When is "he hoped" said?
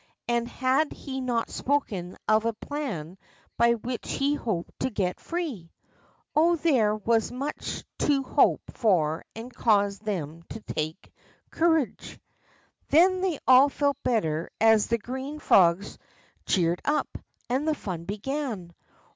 4.13-4.79